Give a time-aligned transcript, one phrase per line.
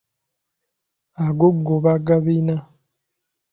[1.25, 2.55] Ago go bagabina.